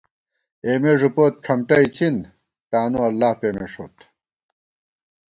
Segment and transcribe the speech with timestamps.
[0.65, 2.15] اېمےݫُپوت کھمٹہ اِڅِن،
[2.71, 3.97] تانواللہ پېمېݭوت